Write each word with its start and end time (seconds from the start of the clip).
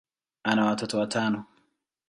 ana 0.49 0.65
watoto 0.65 0.99
watano. 0.99 1.45